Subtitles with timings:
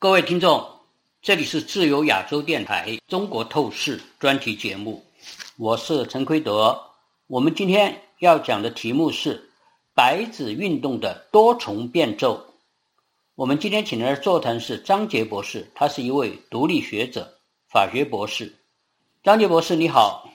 [0.00, 0.64] 各位听众，
[1.20, 5.04] 这里是自由亚洲电台《中国透视》专题节目，
[5.56, 6.80] 我是陈奎德。
[7.26, 9.50] 我们今天要讲的题目是
[9.96, 12.46] 白纸运动的多重变奏。
[13.34, 17.36] 我们今天请来的座谈是张杰博士，他是一位独立学者、
[17.68, 18.54] 法学博士。
[19.24, 20.32] 张杰博士，你好。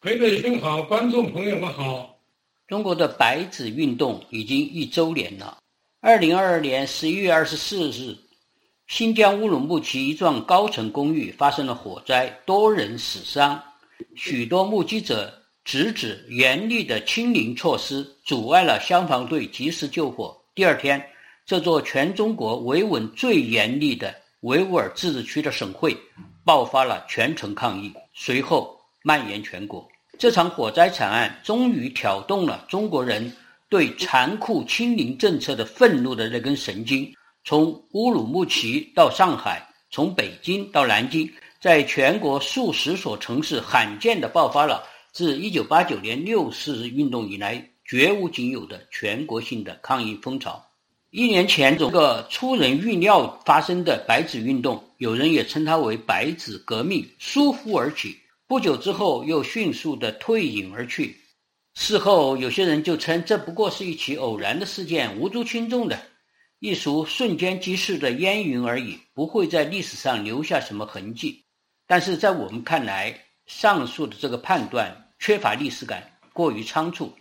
[0.00, 2.18] 裴德兄好，观众朋友们好。
[2.66, 5.58] 中国的白纸运动已经一周年了。
[6.00, 8.18] 二零二二年十一月二十四日。
[8.86, 13.60] 新疆乌鲁木齐一幢高层公寓发生了火灾，多人死伤。
[14.14, 15.32] 许多目击者
[15.64, 20.36] 直指严厉的清零措施阻碍了消防队及时救火。
[20.54, 21.02] 第二天，
[21.46, 25.96] 这座全中国维稳最严厉的维吾尔自治区的省会
[26.44, 29.88] 爆发了全城抗议，随后蔓延全国。
[30.18, 33.34] 这场火灾惨案终于挑动了中国人
[33.68, 37.12] 对残酷清零政策的愤怒的那根神经。
[37.46, 41.30] 从乌鲁木齐到上海，从北京到南京，
[41.60, 50.64] 在全国数十所城市罕见地爆发了自1989年六四运动以来绝无仅有的全国性的抗议风潮。
[51.10, 61.14] 一年前，这个出人预料发生的白纸运动，有人也称它为“白纸革命”，疏忽而起，不久之后又迅速地退隐而去。
[61.74, 66.00] 事后，有些人就称这不过是一起偶然的事件，无足轻重的。
[66.64, 71.44] 一俗瞬间即逝的烟云而已，不会在历史上留下什么痕迹。
[71.86, 77.12] 但是在我们看来，上述的这个判断缺乏历史感，过于仓促。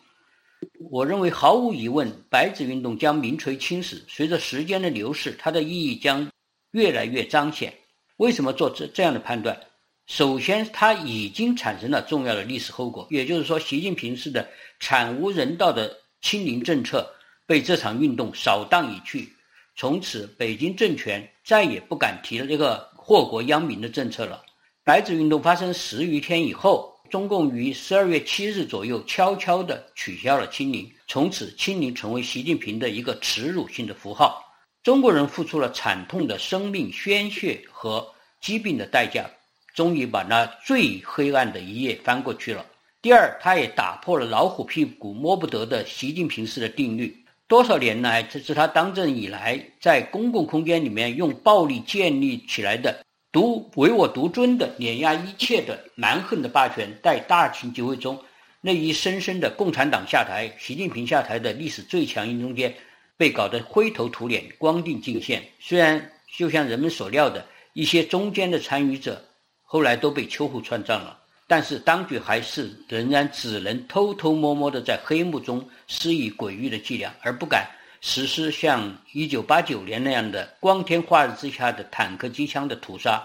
[0.90, 4.02] 我认为毫无疑问，白纸运动将名垂青史。
[4.08, 6.26] 随着时间的流逝，它的意义将
[6.72, 7.74] 越来越彰显。
[8.16, 9.60] 为什么做这这样的判断？
[10.08, 17.14] 首先，它已经产生了重要的历史后果，也就是说，习近平式的惨无人道的清零政策。
[17.46, 19.30] 被这场运动扫荡已去，
[19.76, 24.44] 从此北京政权再也不敢提这个祸国殃民的政策了。
[24.84, 34.44] 白纸运动发生十余天以后，中共于十二月七日左右悄悄地取消了清零，从此清零成为习近平的一个耻辱性的符号。
[34.82, 38.06] 中国人付出了惨痛的生命鲜血和
[38.42, 39.30] 疾病的代价，
[39.74, 42.66] 终于把那最黑暗的一页翻过去了。
[43.02, 47.23] 第二，他也打破了老虎屁股摸不得的习近平式的定律。
[47.54, 58.20] 多少年来，这是他当政以来在公共空间里面用暴力建立起来的独唯我独尊的碾压一切的蛮横的霸权，在大清集会中
[58.60, 62.74] 那一深深的共产党下台、习近平下台的历史最强音中间，
[63.18, 65.44] 被搞得灰头土脸、光腚尽现。
[65.60, 69.24] 虽然就像人们所料的，一些中间的参与者
[69.62, 71.20] 后来都被秋后算账了。
[71.54, 77.70] 但是当局还是仍然只能偷偷摸摸的在黑幕中施以诡异的伎俩，而不敢
[78.02, 83.22] 实施像1989年那样的光天化日之下的坦克机枪的屠杀。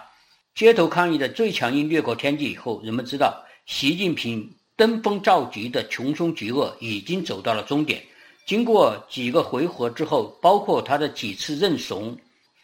[0.55, 4.47] 街头抗议的最强音掠过天际以后，人们知道习近平
[4.77, 8.05] 登峰造极的穷凶极恶已经走到了终点。
[8.45, 12.15] 经过几个回合之后，包括他的几次认怂，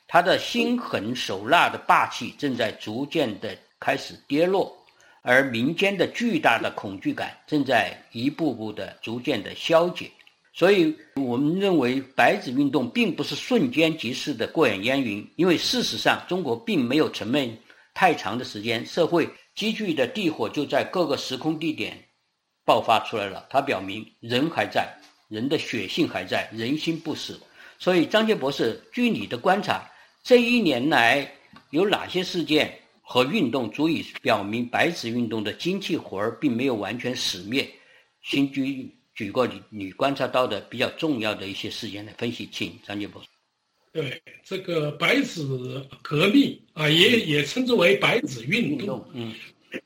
[0.07, 4.71] 他的心狠手辣的霸气正在逐渐的开始跌落。
[5.27, 10.11] 而民间的巨大的恐惧感正在一步步的逐渐的消解，
[10.53, 17.59] 所以我们认为白纸运动并不是瞬间即逝的过眼烟云，因为事实上中国并没有沉闷
[17.95, 21.99] 太长的时间，社会积聚的地火就在各个时空地点
[22.63, 23.47] 爆发出来了。
[23.49, 24.87] 它表明人还在，
[25.29, 27.41] 人的血性还在，人心不死。
[27.79, 29.91] 所以张杰博士，据你的观察，
[30.23, 31.27] 这一年来
[31.71, 32.79] 有哪些事件？
[33.07, 37.69] 和运动足以表明白纸运动的精气活儿并没有完全死灭。
[38.27, 43.29] 请举举过你你观察到的比较重要的一些事件来分析，请张杰博士。
[43.93, 45.47] 对这个白纸
[46.01, 49.35] 革命啊，也也称之为白纸运动，嗯，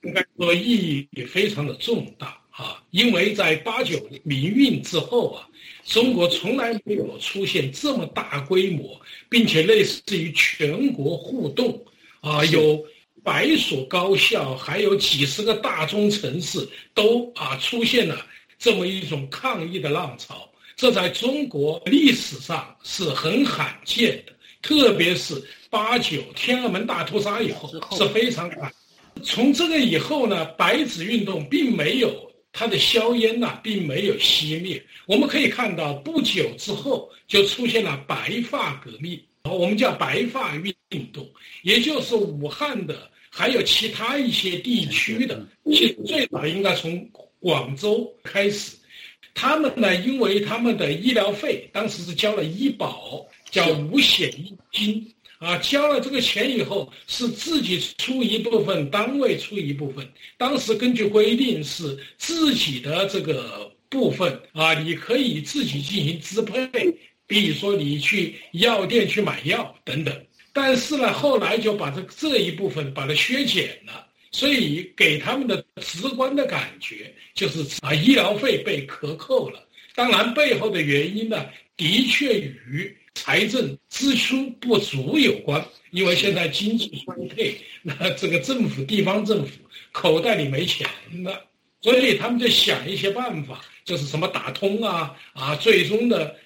[0.05, 5.49] 应该说意义也非常的重大啊，因为在八九民运之后啊，
[5.85, 8.99] 中国从来没有出现这么大规模，
[9.29, 11.85] 并且类似于全国互动
[12.21, 12.87] 啊，有。
[13.23, 18.25] 百所高校，还有几十个大中城市，都啊出现了
[18.59, 24.33] 这么一种抗议的浪潮，这在中国历史上是很罕见的，
[24.63, 25.35] 特别是
[25.69, 28.73] 八九天安门大屠杀以后是非常罕。
[29.23, 34.83] 从这个以后呢，白纸运动并没有它的硝烟呐，并没有熄灭。
[35.07, 39.21] 我们可以看到，不久之后就出现了白发革命。
[39.55, 40.75] 我们叫白发运
[41.13, 41.27] 动，
[41.63, 47.09] 也就是武汉的，还有其他一些地区的，其实最早应该从
[47.41, 48.77] 广州开始。
[49.35, 60.05] 他们呢，因为他们的医疗费当时是交了医保，叫五险一金啊，交了这个钱以后是自己出一部分，单位出一部分。
[60.37, 66.69] 当时根据规定是自己的这个部分啊，你可以自己进行支配，
[67.29, 70.27] 比如说你去药店去买药等等。
[70.53, 79.65] 但是呢，后来就把这这一部分把它削减了，所以给他们的直观的感觉就是啊，医疗费被克扣了。
[79.95, 81.47] 当然背后的原因呢，
[81.77, 82.93] 的确与。
[83.15, 89.59] 财政支出不足有关，因为现在经济衰退，那这个政府、地方政府
[89.91, 90.87] 口袋里没钱
[91.25, 91.45] 了，
[91.81, 96.37] 所以他们就想一些办法，就是什么打通啊啊，最终的，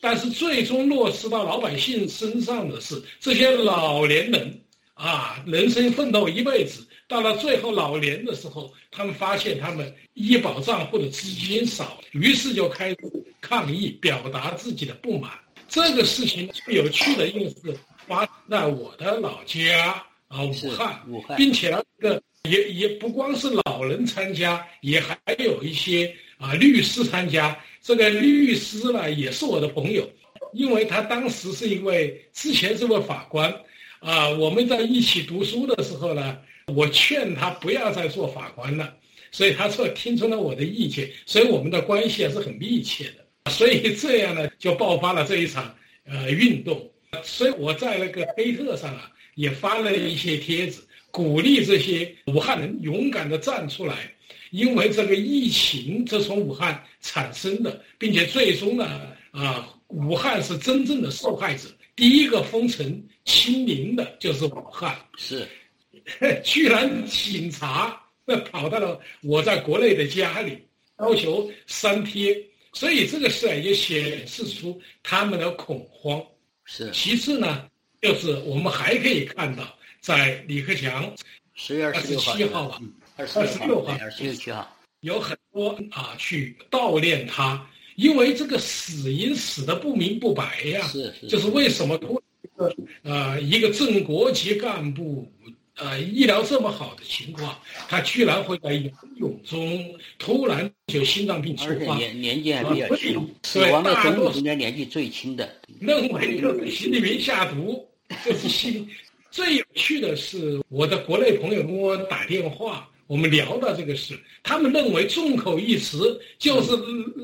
[0.00, 4.60] 但是最终落实到老百姓身上的是这些老年人
[4.94, 12.96] 啊，人生奋斗一辈子，到了最后老年的时候，他们发现他们医保账户的资金少，于是就开始
[13.40, 15.30] 抗议，表达自己的不满。
[15.68, 17.76] 这个事情最有趣的，因为是
[18.06, 27.58] 发生在我的老家啊，武汉，武汉，并且这个也也不光是老人参加，也还有一些啊律师参加。
[27.82, 30.08] 这个律师呢，也是我的朋友，
[30.52, 33.54] 因为他当时是一位之前是位法官
[34.00, 38.94] 啊，我们在一起读书的时候呢，我劝他不要再做法官了，
[39.32, 43.50] 所以他说听从了我的意见，所以我们的关系还是很密切的。
[43.50, 45.74] 所以这样呢，就爆发了这一场
[46.04, 46.90] 呃运动。
[47.24, 54.12] 所以我在那个推特上啊，也发了一些帖子，鼓励这些武汉人勇敢的站出来，
[54.50, 58.86] 因为这个疫情这从武汉产生的，并且最终呢，
[59.30, 61.68] 啊，武汉是真正的受害者。
[61.96, 65.46] 第一个封城清零的就是武汉，是，
[66.42, 70.56] 居然警察那跑到了我在国内的家里，
[70.98, 72.36] 要求删贴。
[72.72, 76.24] 所以这个事啊，也显示出他们的恐慌。
[76.64, 76.88] 是。
[76.92, 77.68] 其次呢，
[78.00, 81.12] 就是我们还可以看到，在李克强
[81.54, 82.80] 十月二十七号啊，
[83.16, 87.66] 二十六号，二十六七号，有很多啊去悼念他，
[87.96, 90.86] 因为这个死因死的不明不白呀。
[90.88, 91.26] 是是。
[91.26, 91.94] 就是为什么
[92.42, 95.30] 一个呃一个正国级干部。
[95.76, 97.58] 呃，医疗这么好的情况，
[97.88, 105.50] 他居然会在游泳中突然就心脏病突发，年年纪还比较轻，死亡的中国中间年纪最轻的，
[105.80, 107.88] 认为你是习近平下毒，
[108.22, 108.86] 这是心。
[109.30, 116.72] 最有趣的是，我的国内朋友跟我打电话，我们聊到这个事，他们认为众口一词就是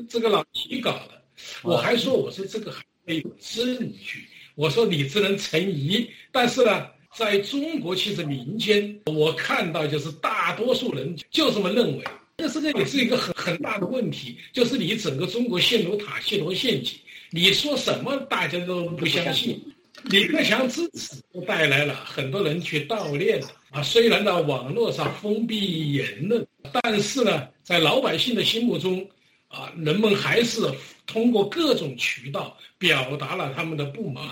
[0.07, 1.21] 这个老习搞的。
[1.63, 6.87] 我还说，我说这个还没有证据，我说你只能存疑，但是呢。
[7.15, 12.03] 在中国，其实民间我看到就是大多数人就这么认为，
[12.37, 16.95] 这是这也是一个很很大的问题，就是你整个中国陷入塔西佗陷阱，
[17.31, 19.59] 你说什么大家都不相信。
[20.03, 23.41] 李克强之死带来了很多人去悼念
[23.71, 29.05] 啊，虽然呢网络上封闭言论，但是呢，在老百姓的心目中
[29.47, 30.61] 啊，人们还是
[31.05, 34.23] 通过各种渠道表达了他们的不满。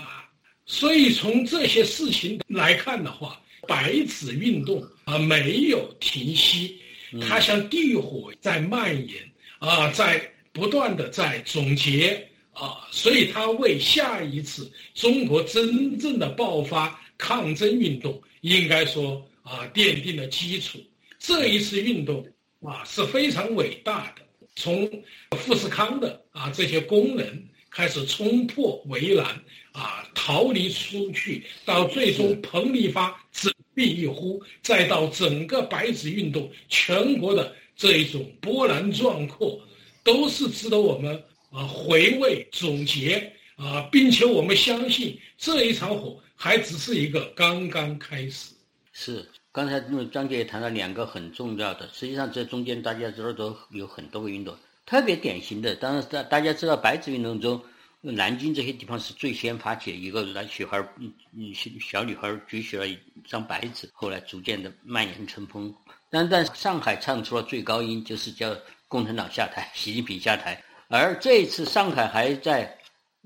[0.64, 6.80] 所以从这些事情来看的话，白纸运动啊没有停息，
[7.20, 9.16] 它像地火在蔓延
[9.58, 10.20] 啊，在
[10.52, 20.78] 不断的在总结啊，所以他为下一次中国真正的爆发抗争运动，应该说啊奠定了基础。
[21.18, 22.26] 这一次运动
[22.62, 24.22] 啊是非常伟大的，
[24.56, 24.90] 从
[25.32, 29.42] 富士康的啊这些工人开始冲破围栏。
[29.76, 39.60] 啊，逃离出去，到最终彭丽发振臂一呼，再到整个白纸运动，全国的这一种波澜壮阔，
[40.02, 41.22] 都是值得我们
[41.56, 48.52] 啊回味总结啊，并且我们相信这一场火还只是一个刚刚开始。
[48.92, 49.80] 是，刚才
[50.12, 57.58] 张姐也谈了两个很重要的，实际上这中间大家知道都有很多个运动，特别典型的，当然大大家知道白纸运动中。
[58.02, 62.96] 南京这些地方是最先发起，一个男小孩，嗯嗯，小女孩举起了一
[63.26, 65.74] 张白纸，后来逐渐的蔓延成风。
[66.08, 68.54] 但但上海唱出了最高音，就是叫
[68.86, 70.62] 共产党下台，习近平下台。
[70.88, 72.78] 而这一次上海还在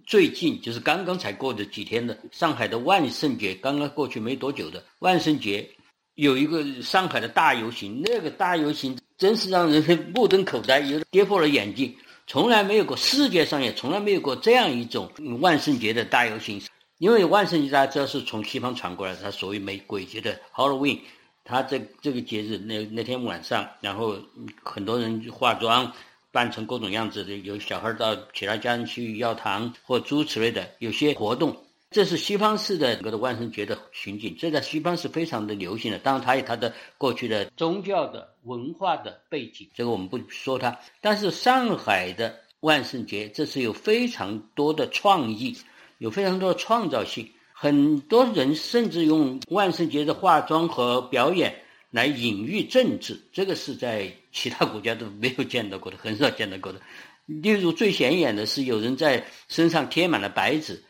[0.07, 5.69] 最近，就是刚刚才过的几天的上海的万圣节，刚刚过去没多久的万圣节，
[6.15, 11.95] 有一个上海的大游行，那个大游行真是让人目瞪口呆，有点跌破了眼镜。
[12.27, 16.63] 从来没有过，世界上也从来没有过这样一种万圣节的大游行。
[16.99, 21.01] 因为万圣节大家知道是从西方传过来，它所谓美鬼节的 Halloween，
[21.45, 24.17] 它这这个节日那那天晚上，然后
[24.63, 25.93] 很多人化妆
[26.33, 31.57] 扮成各种样子的，有小孩到其他家人去要糖或诸此类的，有些活动
[31.91, 35.99] 这是西方式的整个的万圣节的情景，这在西方是非常的流行的。
[35.99, 40.79] 当然，它有它的过去的宗教的文化的背景，这个我们不说它。
[41.01, 45.57] 但是上海的万圣节，这是有非常多的创意，
[45.99, 47.29] 有非常多的创造性。
[47.53, 56.81] 很多人甚至用万圣节的化妆和表演来隐喻政治，这个是在其他国家都没有见到过的，很少见到过的。
[57.27, 60.83] 例如最显眼的是，有人在身上贴满了白纸，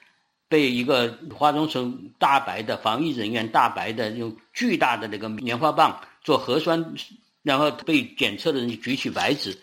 [0.49, 6.95] 被一个化妆成大白的防疫人员大白的用巨大的那个棉花棒做核酸，
[7.43, 9.57] 然后被检测的人举起白纸，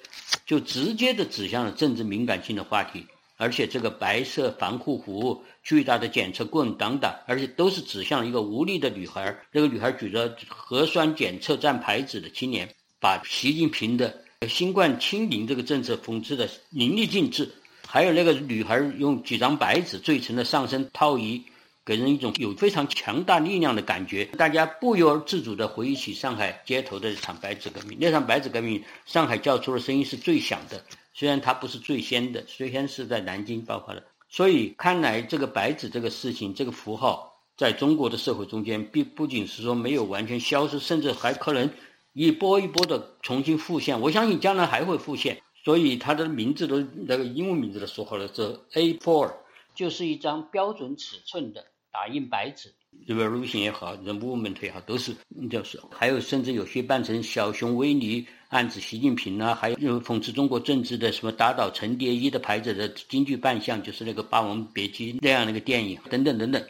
[0.46, 3.06] 就直接的指向了政治敏感性的话题。
[3.38, 9.34] 而且这个白色防护服、巨大的检测棍等等，而且都是指向一个无力的女孩。
[9.54, 12.68] 这个女孩举着核酸检测站牌子的青年，
[13.00, 17.48] 把习近平的新冠清零这个政策讽刺的淋漓尽致。
[17.88, 21.42] 还有那个女孩用几张白纸缀成了上身套衣，
[21.86, 24.26] 给人一种有非常强大力量的感觉。
[24.26, 27.98] 大家不由而自主地回忆起上海街头的一场白纸革命。
[28.02, 30.84] 那场白纸革命，上海叫出的声音是最响的。
[31.18, 41.68] 虽然它不是最先的，最先是在南京爆发的，所以看来这个白纸这个事情，这个符号在中国的社会中间，并不仅是说没有完全消失，甚至还可能
[42.14, 44.00] 一波一波的重新复现。
[44.00, 45.42] 我相信将来还会复现。
[45.66, 49.34] 所以它的名字都那个英文名字都说好了，这 A4
[49.74, 52.76] 就是一张标准尺寸的打印白纸。
[53.08, 55.16] Revolution 也好，Movement 也好，都是
[55.50, 58.26] 就是还有甚至有些扮成小熊维尼。
[58.50, 66.64] 暗指习近平啊，还有讽刺中国政治的什么打倒陈蝶衣的牌子的京剧扮相，就是那个《霸王别姬》那样的一个电影等等等等，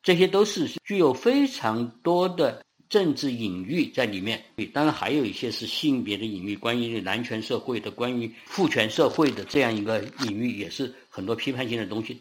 [0.00, 4.40] 这些都是具有非常多的政治隐喻在里面。
[4.72, 12.16] 当然还有一些是性别的隐喻，关于男权社会的、关于父权社会的这样一个隐喻，也是很多批判性的东西。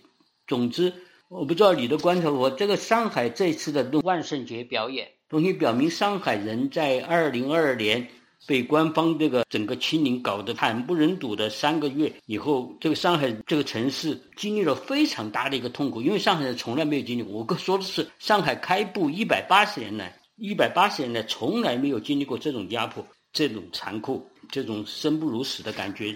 [0.47, 0.91] 总之，
[1.33, 8.07] 我不知道你的观察，我这个上海这次的万圣节表演，东西表明上海人在二零二二年。
[8.45, 17.23] 被官方这个整个清零搞得惨不忍睹的三个月以后，这个上海这个城市经历了非常大的一个痛苦，因为上海人从来没有经历。
[17.23, 26.13] 我哥说的是，上海开埠一百八十年来，一百八十年来从来没有经历过这种压迫、这种残酷、这种生不如死的感觉。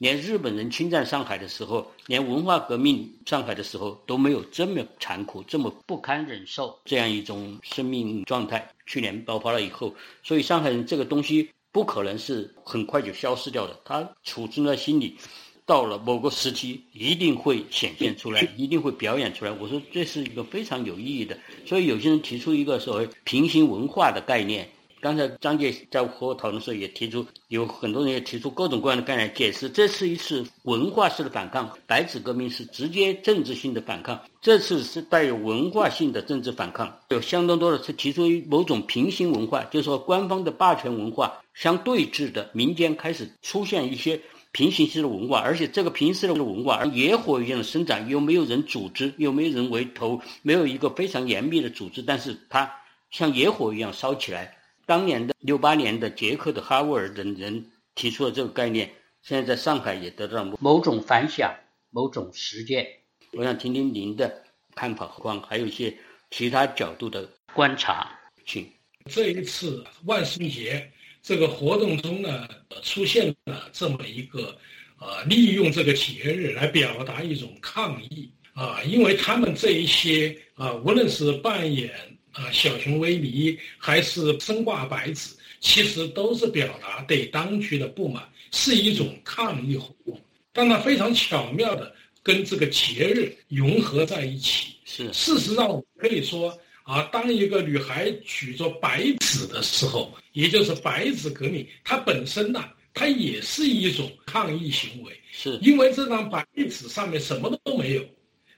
[0.00, 8.66] 连日本人侵占上海的时候，连文化革命上海的时候都没有这么残酷、这么不堪忍受这样一种生命状态。
[8.86, 15.18] 去年爆发了以后，所以上海人这个东西不可能是很快就消失掉的，它储存在心里，
[15.66, 19.50] 到了某个时期一定会显现出来，一定会表演出来。
[19.52, 24.66] 我说这是一个非常有意义的，所以有些人提出一个所谓平行文化的概念。
[25.00, 31.70] 刚才张杰在和我讨论的时候也提出，有很多人也提出各种各样的概念解释，这是一次文化式的反抗。
[31.86, 44.20] 白纸革命是直接政治性的反抗，这次是带有文化性的政治反抗，有相当多的是提出某种平行文化，就是说官方的霸权文化相对峙的，民间开始出现一些
[44.52, 52.70] 平行式的文化，而且这个平行式的文化野火一样的生长，又没有人组织，又没有人为头，没有一个非常严密的组织，但是它
[53.10, 54.58] 像野火一样烧起来。
[54.90, 58.90] 当年的六八年的捷克的哈沃尔等人提出了这个概念，
[59.22, 61.54] 现在在上海也得到了某种反响、
[61.90, 62.84] 某种实践。
[63.30, 64.42] 我想听听您的
[64.74, 65.96] 看法和还有一些
[66.32, 68.10] 其他角度的观察，
[68.44, 68.68] 请。
[69.08, 70.90] 这一次万圣节
[71.22, 72.48] 这个活动中呢，
[72.82, 74.58] 出现了这么一个，
[74.98, 81.92] 呃，利用这个节日来表达一种抗议啊，因为他们这一些啊，无论是扮演。
[82.32, 88.22] 啊，小熊维尼还是身挂白纸，其实都是表达对当局的不满，
[88.52, 90.20] 是一种抗议活动。
[90.52, 94.74] 但它非常巧妙的跟这个节日融合在一起。
[94.84, 105.12] 是，事实上我可以说啊，当一个女孩举着白纸的时候，也就是白纸革命，它本身呢，它也是一种抗议行为。
[105.32, 108.04] 是，因为这张白纸上面什么都没有。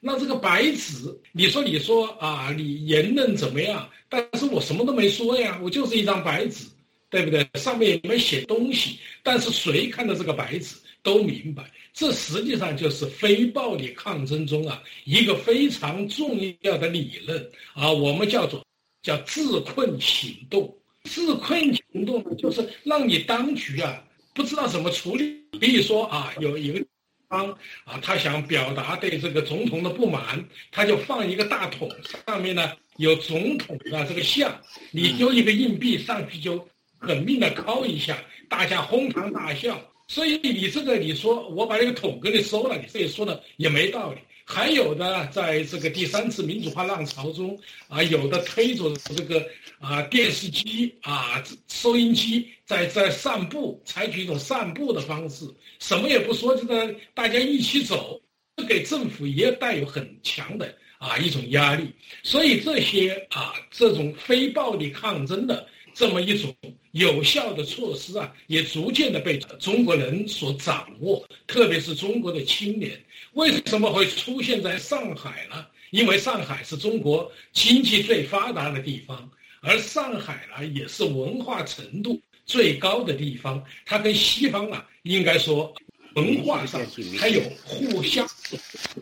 [0.04, 3.88] 那这个白纸，你说你说啊，你言论怎么样？
[4.09, 6.66] 但是我什么都没说呀，我就是一张白纸，
[7.09, 7.49] 对不对？
[7.54, 18.61] 上面也没写东西，但是谁看到这个白纸都明白，这实际上就是非暴力抗争中啊一个非常重要的理论啊，我们叫做
[19.02, 20.76] 叫自困行动。
[21.04, 24.02] 自困行动呢就是让你当局啊
[24.35, 25.40] 不知道怎么处理。
[25.61, 26.85] 比如说啊，有一个。
[27.32, 27.50] 方
[27.84, 31.90] 啊，他想表达对这个总统的不满，他就放一个大桶，
[32.26, 34.54] 上面呢有总统的这个像，
[34.90, 38.18] 你丢一个硬币上去就狠命的敲一下，
[38.50, 39.80] 大家哄堂大笑。
[40.08, 44.18] 所以你这个你说我把这个桶给你收了，你这说的也没道理。
[44.52, 49.42] 还有的在这个第三次民主化浪潮中啊，有的推着这个
[49.80, 55.47] 啊电视机啊收音机在在散步，采取一种散步的方式，
[55.78, 58.21] 什么也不说，就在大家一起走，
[58.68, 61.90] 给政府也带有很强的啊一种压力。
[62.23, 66.54] 所以这些啊这种非暴力抗争的这么一种
[66.92, 72.99] 有效的措施啊，也逐渐的被中国人所掌握，特别是中国的青年。
[73.32, 75.66] 为什么会出现在上海呢？
[75.90, 79.30] 因为上海是中国经济最发达的地方，
[79.61, 83.62] 而上海呢也是文化程度最高的地方。
[83.84, 85.75] 它跟西方啊，应该说
[86.14, 86.80] 文化上
[87.18, 88.26] 还有互相，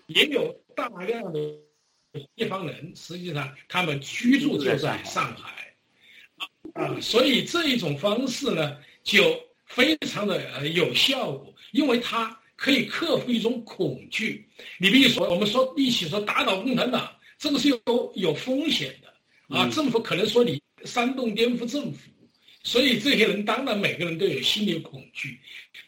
[0.06, 1.40] 也有大量的
[2.36, 5.69] 西方人，实际上他们居住就在上海，
[6.80, 12.36] 啊，所以这一种方式呢，就非常的有效果，因为它。
[12.62, 14.46] 可以克服一种恐惧。
[14.76, 19.66] 你比如说，我们说一起说打倒共产党，这个是有有风险的啊。
[19.70, 22.10] 政府可能说你煽动颠覆政府，
[22.62, 25.40] 所以这些人当然每个人都有心理恐惧。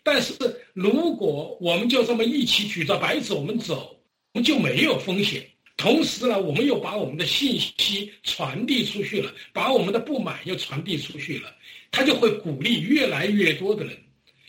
[0.03, 0.33] 但是
[0.73, 4.01] 如果我们就这么一起举着白纸我们走，
[4.33, 5.47] 我们就没有风险。
[5.77, 11.53] 同时呢，我们又把我们的信息传递出去了，把我们的不满又传递出去了，
[11.91, 13.97] 他就会鼓励越来越多的人。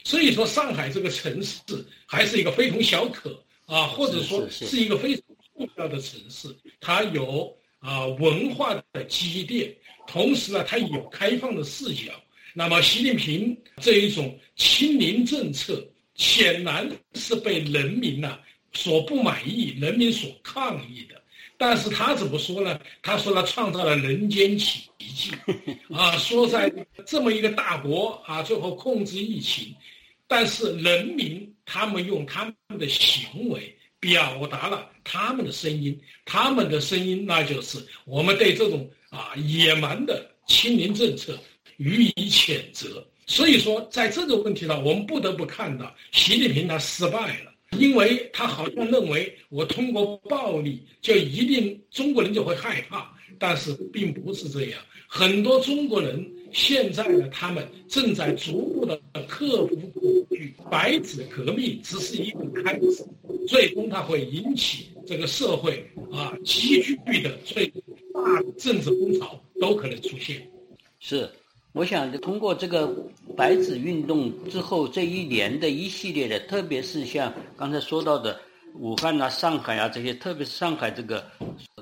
[0.04, 1.62] 所以说，上海这个城市
[2.06, 5.24] 还是一个非同小可啊，或者说是一个非常
[5.56, 6.54] 重要的城市。
[6.82, 9.74] 它有啊文化的积淀，
[10.06, 12.12] 同时呢，它有开放的视角。
[12.54, 15.84] 那么，习近平这一种亲民政策，
[16.16, 18.38] 显然是被人民呐
[18.74, 21.22] 所不满意，人民所抗议的。
[21.58, 22.80] 但是他怎么说呢？
[23.02, 25.32] 他说他创造了人间奇迹，
[25.94, 26.72] 啊，说在
[27.06, 29.74] 这么一个大国啊，最后控制疫情。
[30.28, 41.38] 但是人民他们用他们的行为表达了他们的声音，他们的声音那就是我们对这种啊野蛮的清零政策
[41.78, 43.06] 予以谴责。
[43.26, 56.32] 所以说，在这个问题上，我们不得不看到习近平他失败了，因为他好像认为我通过暴力就一定中国人就会害怕，但是并不是这样，很多中国人。
[56.56, 58.96] 现在呢，他们正在逐步的
[59.28, 60.54] 克服恐惧。
[60.70, 63.04] 白纸革命只是一个开始，
[63.48, 67.66] 最终它会引起这个社会啊急剧的最
[68.14, 70.48] 大的政治风潮都可能出现。
[71.00, 71.28] 是，
[71.74, 72.88] 我想通过这个
[73.36, 78.40] 白纸运动之后这一年的一系列的，特别是像刚才说到的
[78.76, 81.26] 武汉啊、上海啊这些，特别是上海这个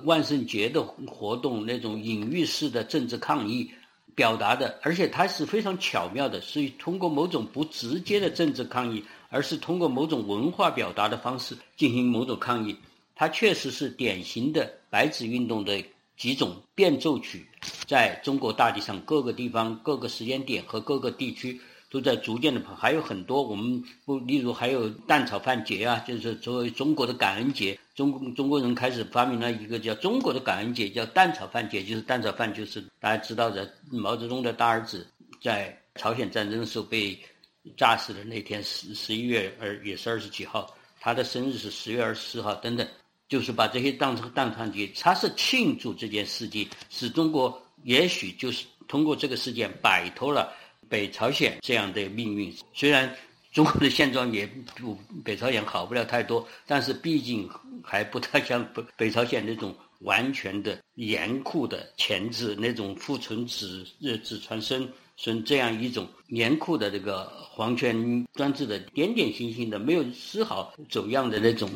[0.05, 3.69] 万圣节的活动，那种隐喻式的政治抗议。
[4.13, 12.75] 表达的，而且它是非常巧妙的，是通过某种不直接的政治抗议，而是通过某种文化表达的方式进行某种抗议。
[13.15, 15.81] 它确实是典型的白纸运动的
[16.21, 17.43] 几种变奏曲，
[17.87, 21.59] 在中国大地上各个地方、各个时间点和各个地区。
[21.89, 35.05] 都在逐渐的，还有很多我们不，例如还有蛋炒饭节啊，就是作为中国的感恩节，中中国人开始发明了一个叫中国的感恩节，叫蛋炒饭节，就是蛋炒饭，就是大家知道的毛泽东的大儿子
[35.41, 37.19] 在朝鲜战争的时候被
[37.75, 42.87] 炸死的那天十十一月二也是二十几号，他的生日是十月二十四号等等，
[43.31, 50.53] 就是把这些当成蛋炒节，他是庆祝这件事情，使中国也许就是通过这个事件摆脱了。
[50.89, 53.15] 北朝鲜这样的命运，虽然
[53.53, 57.49] 中国的现状也不北朝鲜好不了太多，但是毕竟
[57.81, 63.87] 还不太像北北朝鲜那种完全的严酷的钳制，那种父传子
[64.25, 64.85] 子传孙
[65.21, 71.69] 孙这样一种严酷的这个皇权专制的点点星星的没有丝毫走样的那种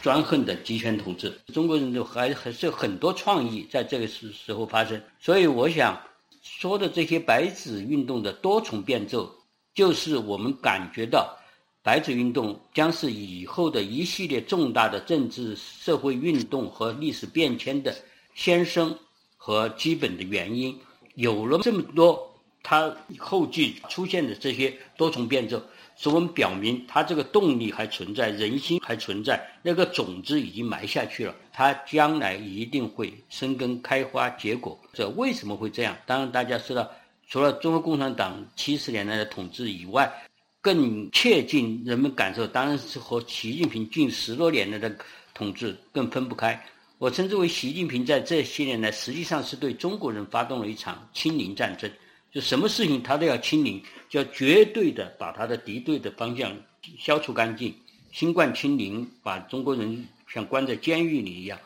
[0.00, 1.30] 专横的集权统治。
[1.52, 6.00] 中国人就还还是很多创意在这个时时候发生，所以我想。
[6.48, 9.28] 说的这些白纸运动的多重变奏，
[9.74, 11.36] 就是我们感觉到，
[11.82, 17.92] 白纸运动将是以后的一系列重大的政治社会运动和历史变迁的
[18.36, 18.96] 先声
[19.36, 20.78] 和基本的原因。
[21.16, 22.35] 有了这么多，
[22.68, 25.62] 它后继出现的这些多重变奏。
[25.94, 34.78] 使我们表明，它这个动力还存在，人心还存在，那个种子已经埋下去了，它将来一定会生根、开花、结果。
[34.92, 35.96] 这为什么会这样？
[36.04, 36.90] 当然，大家知道，
[37.28, 40.12] 除了中国共产党七十年代的统治以外，
[40.60, 44.94] 更切近人们感受，当然是和习近平近十多年来的
[45.32, 46.60] 统治更分不开。
[46.98, 51.90] 我称之为，习近平在这些年来，实际上是对中国人发动了一场清零战争。
[52.32, 56.56] 就什么事情他都要清零，就要绝对的把他的敌对的方向
[56.98, 57.74] 消除干净。
[58.12, 61.58] 新冠清零，把中国人像关在监狱里一样。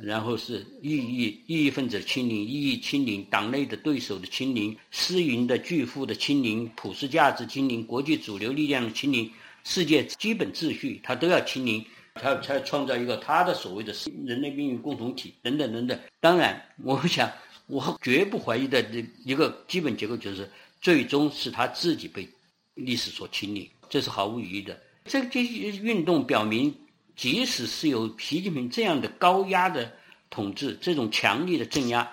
[0.00, 9.28] 然后是异议异议分子清零，异议清零，党内的对手的清零，私营的巨富的清零，普世价值清零，国际主流力量的清零，
[9.64, 13.92] 世界基本秩序他都要清零，他才创造一个他的所谓的
[14.24, 15.98] 人类命运共同体等等等等。
[16.20, 17.28] 当然，我想
[17.68, 20.50] 我绝不怀疑的这一个基本结构就是，
[20.80, 22.28] 最终是他自己被
[22.74, 24.78] 历史所清理，这是毫无疑义的。
[25.04, 26.74] 这个运动表明。
[27.18, 29.92] 即使是有习近平这样的高压的
[30.30, 32.08] 统治，这种强力的镇压，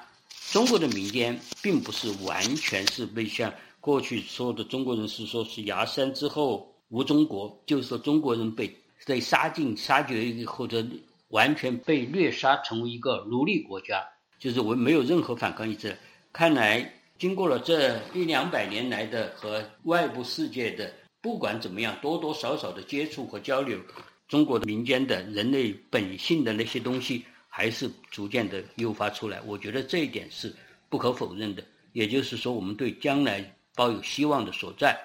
[0.49, 10.83] 中国的民间并不是完全是被像过去说的中国人是说是崖山之后无中国，就是说中国人被被杀尽杀绝或者
[11.27, 14.03] 完全被虐杀成为一个奴隶国家，
[14.39, 15.95] 就是我没有任何反抗意志。
[16.31, 23.79] 看来经过了这一两百年来的和外部世界的不管怎么样多多少少的接触和交流。
[24.27, 29.39] 中国的民间的人类本性的那些东西，还是逐渐的诱发出来。
[29.45, 30.51] 我觉得这一点是
[30.89, 31.63] 不可否认的。
[31.93, 34.99] 也就是说，我们对将来抱有希望的所在。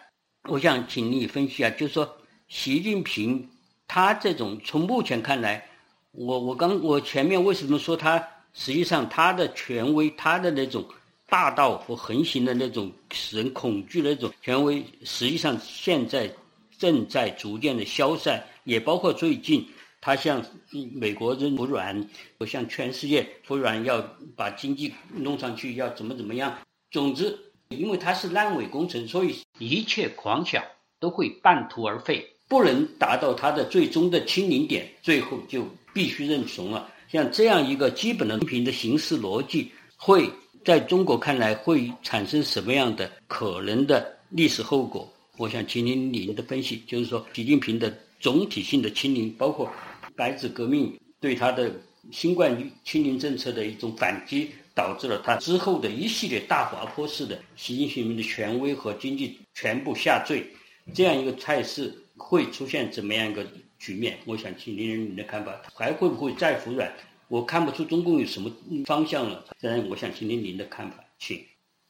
[0.48, 2.16] 我想请你分析一下，就是说，
[2.48, 3.46] 习近平
[3.86, 5.68] 他这种从目前看来，
[6.12, 10.84] 我我刚我前面为什么说他实际上他的权威，他的那种
[11.28, 16.30] 霸道和横行的那种使人恐惧的那种权威，实际上现在
[16.78, 18.44] 正在逐渐的消散。
[18.64, 19.66] 也包括最近，
[20.00, 20.44] 他向
[20.92, 22.08] 美国人服软，
[22.38, 24.00] 我向全世界服软，要
[24.36, 26.58] 把经济弄上去，要怎么怎么样。
[26.90, 30.62] 总之，因为他是烂尾工程，所以一切狂想
[31.00, 36.88] 都会半途而废，不能达到他的最终的清零点，最后就必须认怂了。
[37.10, 40.30] 像这样一个基本的公平的形式逻辑，会
[40.64, 45.10] 在中国看来会产生什么样的可能的历史后果？
[45.36, 47.92] 我想听听你的分析，就是说，习近平的。
[48.20, 49.72] 总体性的清零，包括
[50.14, 51.72] 白纸革命对他的
[52.12, 60.46] 新冠清零政策的一种反击，导致了他之后的一系列大滑坡式的习近平的权威和经济全部下坠，
[60.92, 63.42] 这样一个态势会出现怎么样一个
[63.80, 64.18] 局面？
[64.26, 66.92] 我想听听你的看法，还会不会再服软？
[67.28, 68.52] 我看不出中共有什么
[68.84, 69.46] 方向了。
[69.60, 71.42] 当然，我想听听您的看法，请。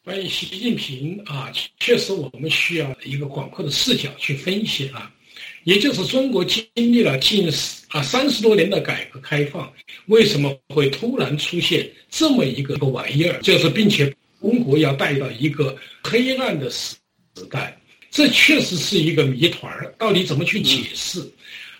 [0.05, 5.12] 关于习近平啊，确实我们需要一个广阔的视角去分析啊。
[5.64, 7.48] 也就是中国经历了近
[7.88, 9.70] 啊三十多年的改革开放，
[10.07, 13.40] 为什么会突然出现这么一个个玩意儿？
[13.42, 16.96] 就是并且中国要带到一个黑暗的时
[17.37, 17.79] 时代，
[18.11, 19.94] 这确实是一个谜团儿。
[19.98, 21.20] 到底怎么去解释？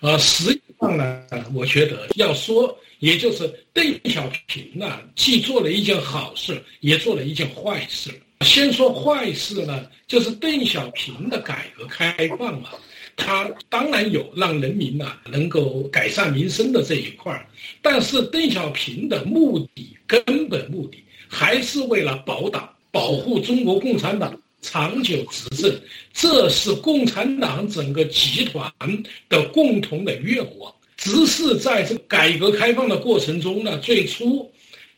[0.01, 1.23] 呃，实际上呢，
[1.55, 8.11] 我觉得要说，也就是邓小平呢，既做了一件好事，也做了一件坏事。
[8.41, 12.73] 先说坏事呢，就是邓小平的改革开放啊。
[13.17, 17.47] 他当然有让人民呐能够改善民生的这一块儿，
[17.83, 25.81] 但是邓小平的目的根本目的还是为了保党、保护中国共产党长久执政，
[26.13, 28.71] 这是共产党整个集团
[29.29, 30.73] 的共同的愿望。
[30.97, 34.51] 只是在这改革开放的过程中呢，最初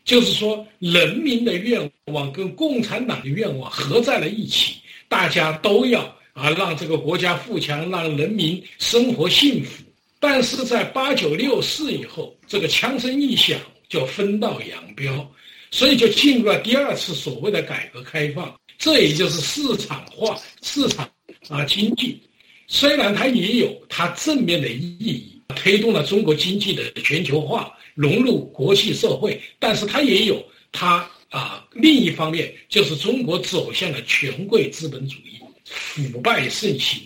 [0.03, 4.75] 就是说人民的愿望跟共产党的愿望合在了一起，
[5.07, 6.13] 大家都要。
[6.33, 9.83] 啊，让这个国家富强，让人民生活幸福。
[10.19, 15.31] 但是在八九六四以后，这个枪声一响，就分道扬镳，
[15.73, 21.09] 所以就进入了第二次所谓的改革开放，这也就是市场化、市场
[21.49, 22.21] 啊经济。
[22.67, 35.39] 虽然它也有它正面的意义，推动了中国经济的全球化、融入国际社会，但是它也有它啊另一方面，就是中国走向了权贵资本主义。
[35.65, 37.01] 腐败盛行，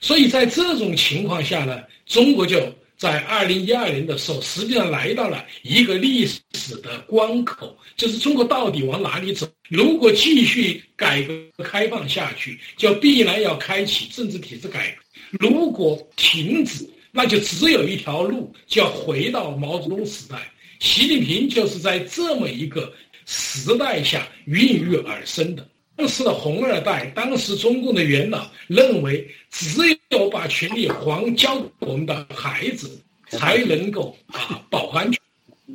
[0.00, 2.58] 所以在这种情况下呢，中国就
[2.98, 9.48] 在二零一二年的时候，实际上来到了一个历史的关口，就是中国到底往哪里走？
[9.68, 11.32] 如果继续改革
[11.62, 20.36] 开放下去，就必然要开启政治体制改革；如果停止，那就只有一条路，就要回到毛泽东时代。
[20.80, 22.92] 习近平就是在这么一个
[23.26, 25.64] 时代下孕育而生的。
[25.98, 29.80] 当时的红二代，当时中共的元老认为，只
[30.10, 35.20] 有把权力还交给我们的孩子，才能够啊保安全，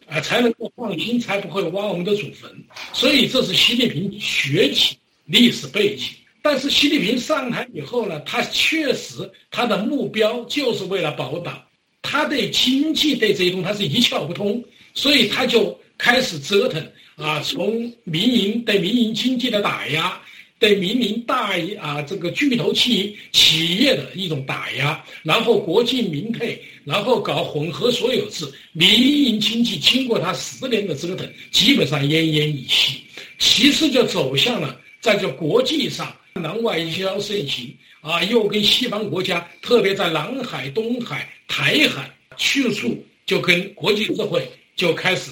[0.07, 2.49] 啊才能够放心，才不会挖我们的祖坟。
[2.93, 6.07] 所以这是习近平学起历史背景。
[6.41, 11.61] 但是习近平上台以后呢，他确实他的目标就是为了保党，
[12.01, 16.81] 他对经济对这一东西他是一窍不通，所以他就开始折腾。
[17.15, 20.19] 啊，从民营对民营经济的打压，
[20.59, 28.89] 对民营大啊这个巨头企企业的一种打压，然后国进民退，然后搞混合所有制，民
[29.25, 33.01] 营经济经过他十年的折腾，基本上奄奄一息。
[33.37, 45.31] 其次就走向了在这国际上南外销盛行啊，又跟西方国家，特别在南海、东海、台海去处，就跟国际社会就开始。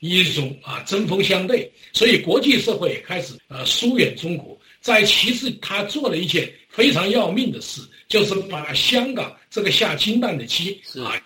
[0.00, 4.58] 一种啊针锋相对，所以国际社会开始呃疏远中国。
[4.80, 11.20] 在其次，他做了一件非常要命的事，就是把香港这个下金蛋的鸡啊，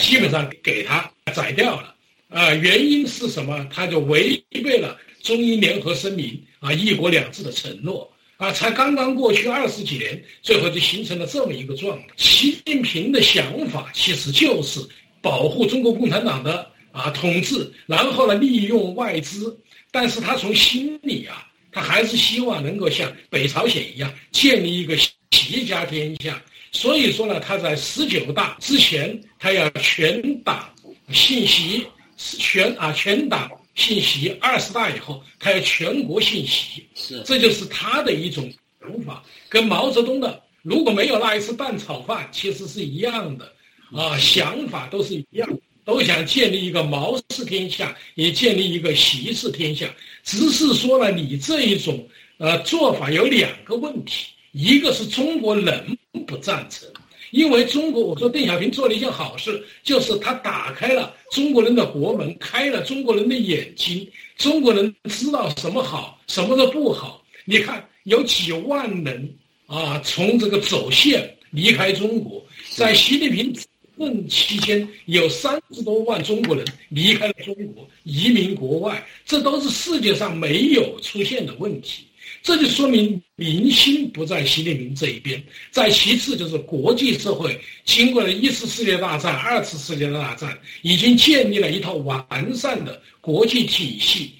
[0.00, 1.94] 基本上给他宰掉了。
[2.28, 3.64] 啊，原因是什么？
[3.72, 8.50] 他就违背了中英联合声明啊，一国两制的承诺啊。
[8.50, 12.06] 才刚刚过去二十几年，最后就形成了这么一个状态。
[12.16, 14.80] 习近平的想法其实就是
[15.22, 16.68] 保护中国共产党的。
[16.92, 19.58] 啊，统治，然后呢，利用外资，
[19.90, 24.96] 但是他从心里啊，他还是希望能够像北朝鲜一样建立一个
[25.30, 26.42] 齐家天下。
[26.72, 30.68] 所以说呢，他在十九大之前，他要全党
[31.10, 36.86] 信息，全啊全党信息；二十大以后，他要全国信息。
[36.94, 43.50] 是，这就是他的一种想法，跟毛泽东的如果没有那一次蛋炒饭，其实是一样的
[43.92, 45.48] 啊，想法都是一样。
[45.88, 49.88] 都想建立一个毛氏天下，也建立一个习氏天下，
[50.22, 55.96] 只是说了你这一种呃做法有两个问题，一个是中国人
[56.26, 56.86] 不赞成，
[57.30, 67.24] 因为中国我说邓小平做了一件好事，就是他打开了中国人的国门，开了中国人的眼睛，中国人知道什么好，什么都不好。
[67.46, 73.56] 你看有几万人啊从这个走线离开中国，在习近平。
[73.98, 82.04] 任期间有三十多万中国人离开了中国，移民国外，这都是世界上没有出现的问题。
[82.42, 85.42] 这就说明民心不在习近平这一边。
[85.70, 94.32] 再其次就是国际社会经过了一次世界大战、二次世界大战，已经建立了一套完善的国际体系。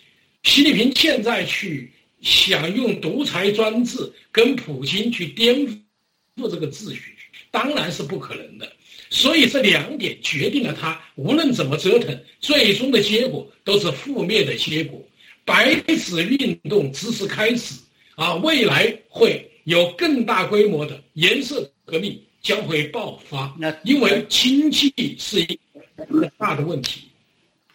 [0.44, 1.90] 习近平现在去
[2.22, 3.98] 想用独裁专制
[4.30, 5.66] 跟普京去颠
[6.36, 7.16] 覆这个秩序，
[7.50, 8.70] 当然是不可能的。
[9.10, 15.02] 所以这两点决定了他无论怎么折腾，最终的结果都是覆灭的结果。
[15.46, 17.80] 白纸运动只是开始
[18.16, 23.56] 啊，未来会有更大规模的颜色革命将会爆发。
[23.58, 25.58] 那因为经济是一
[26.10, 27.08] 个大的问题。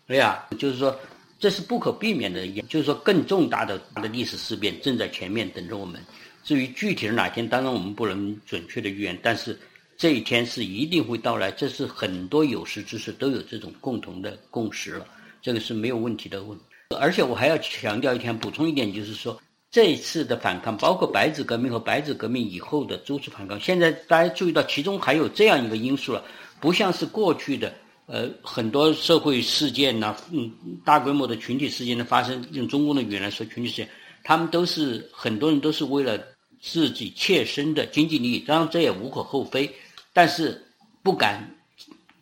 [0.05, 0.95] 对呀，就是说
[1.39, 5.99] 这是不可避免的，也就是说更重大的的历史事变正在前面等着我们。
[6.43, 9.57] 至于具体是哪天，当然我们不能准确的预言，但是。
[9.97, 15.05] 这一天是一定会到来，这是很多有识之士都有这种共同的共识了，
[15.41, 16.57] 这个是没有问题的问。
[16.99, 19.39] 而且我还要强调一点，补充一点，就是说
[19.71, 26.23] 这一次的反抗，包括白纸革命和白纸革命以后的诸次反抗，现在大家注意到其中还有这样一个因素了，
[26.59, 27.73] 不像是过去的
[28.05, 30.51] 呃很多社会事件呐，嗯，
[30.83, 33.89] 大规模的群体事件的发生，用中共的语言来说，群体事件，
[34.23, 36.19] 他们都是很多人都是为了
[36.61, 39.73] 自己切身的经济利益，当然这也无可厚非。
[40.13, 40.63] 但是
[41.01, 41.43] 不敢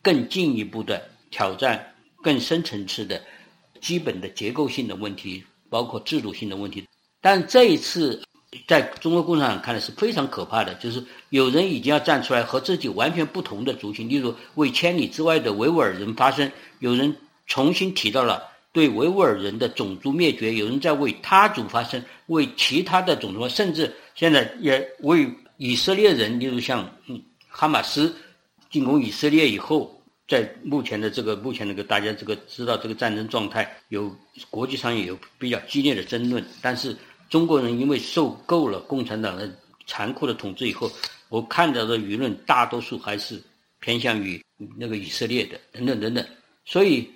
[0.00, 3.22] 更进一步的挑战更深层次的
[3.80, 6.84] 基本的结构性的问题，包括制度性的问题。
[7.20, 8.20] 但这一次，
[8.66, 16.50] 在中国共产党看来是非常可怕的，就是有人已经要站出来和自己完全不同的族群，例如为千里之外的维吾尔人发声，
[16.80, 17.14] 有人
[17.46, 25.28] 重新提到了对维吾尔人的种族灭绝，有人在为他族发声，为其他的种族，甚至现在也为
[25.58, 26.88] 以色列人，例如像。
[27.52, 28.16] 哈马斯
[28.70, 34.10] 进攻以色列以后，在目前的这个目前那个大家这个知道这个战争状态，有
[34.48, 36.42] 国际上也有比较激烈的争论。
[36.62, 36.96] 但是
[37.28, 39.48] 中国人因为受够了共产党的
[39.86, 40.90] 残酷的统治以后，
[41.28, 43.40] 我看到的舆论大多数还是
[43.80, 44.42] 偏向于
[44.76, 46.24] 那个以色列的等等等等。
[46.64, 47.08] 所以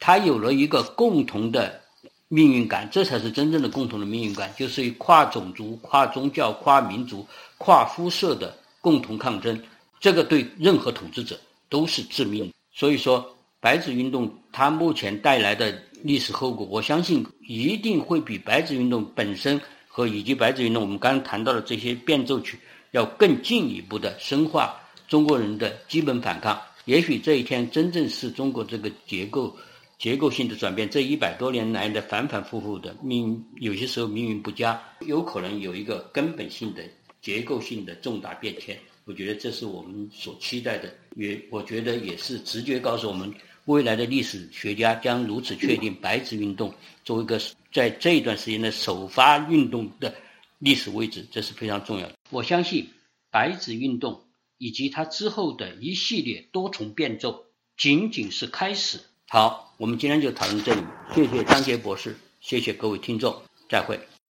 [0.00, 1.80] 他有了一个共同的
[2.26, 7.24] 命运感，这才是真正的共同的命运感，就是跨种族、跨宗教、跨民族、
[7.56, 8.57] 跨肤色的。
[8.80, 9.60] 共同抗争，
[10.00, 11.38] 这个对任何统治者
[11.68, 12.52] 都是致命。
[12.72, 22.58] 所以说，白纸运动它目前带来的历史后果，我相信一定会比白纸运动本身和以及白纸运动我们刚刚谈到的这些变奏曲
[22.92, 26.60] 要更进一步的深化中国人的基本反抗。
[26.84, 29.54] 也许这一天真正是中国这个结构
[29.98, 36.82] 结构性的转变，这一百多年来的反反复复的命，有些时候命运不佳，有可能有一个根本性的。
[37.20, 43.32] 结构性的重大变迁，我觉得这是我们所期待的，也，我觉得也是直觉告诉我们，
[43.64, 46.72] 未来的历史学家将如此确定白纸运动
[47.04, 47.40] 作为一个
[47.72, 50.14] 在这一段时间的首发运动的
[50.58, 52.14] 历史位置，这是非常重要的。
[52.30, 52.88] 我相信
[53.30, 54.24] 白纸运动
[54.56, 59.00] 以及它之后的一系列多重变奏仅仅是开始。
[59.28, 60.80] 好，我们今天就讨论这里，
[61.14, 64.17] 谢谢张杰博士，谢谢各位听众，再会。